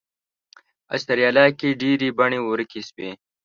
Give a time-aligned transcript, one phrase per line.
[0.95, 3.09] استرالیا کې یې ډېرې بڼې ورکې شوې.